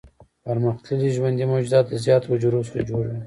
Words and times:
پرمختللي 0.43 1.09
ژوندي 1.15 1.45
موجودات 1.53 1.85
د 1.89 1.93
زیاتو 2.05 2.27
حجرو 2.31 2.65
څخه 2.67 2.81
جوړ 2.89 3.03
وي. 3.09 3.19